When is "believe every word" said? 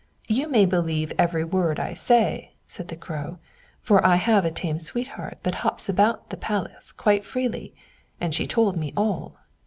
0.65-1.79